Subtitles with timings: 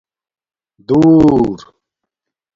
[0.87, 1.59] دُور